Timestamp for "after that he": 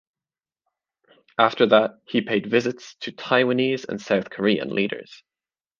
1.37-2.21